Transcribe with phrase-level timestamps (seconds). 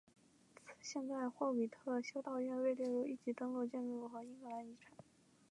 [0.81, 4.97] 现在惠特比修道院被列入一级登录建筑和英格兰遗产。